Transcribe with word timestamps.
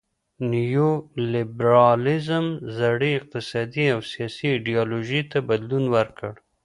نیو 0.51 0.91
لیبرالیزم 1.33 2.45
زړې 2.77 3.09
اقتصادي 3.19 3.85
او 3.93 3.99
سیاسي 4.11 4.45
ایډیالوژۍ 4.53 5.21
ته 5.31 5.37
بدلون 5.49 5.85
ورکړ. 5.95 6.31